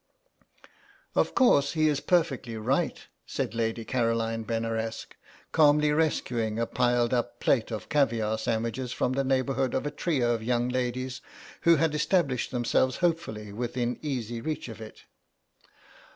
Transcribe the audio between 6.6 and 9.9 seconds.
piled up plate of caviare sandwiches from the neighbourhood of